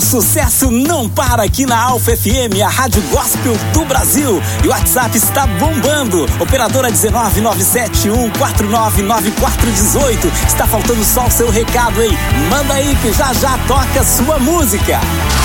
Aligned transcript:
O 0.00 0.02
sucesso 0.02 0.70
não 0.70 1.10
para 1.10 1.42
aqui 1.42 1.66
na 1.66 1.78
Alfa 1.78 2.16
FM, 2.16 2.58
a 2.64 2.70
rádio 2.70 3.02
gospel 3.10 3.52
do 3.74 3.84
Brasil. 3.84 4.40
E 4.64 4.66
o 4.66 4.70
WhatsApp 4.70 5.14
está 5.14 5.46
bombando. 5.46 6.24
Operadora 6.42 6.90
19971499418. 6.90 6.94
Está 10.46 10.66
faltando 10.66 11.04
só 11.04 11.26
o 11.26 11.30
seu 11.30 11.50
recado, 11.50 12.00
hein? 12.02 12.16
Manda 12.48 12.72
aí 12.72 12.96
que 13.02 13.12
já 13.12 13.34
já 13.34 13.58
toca 13.68 14.02
sua 14.02 14.38
música. 14.38 15.39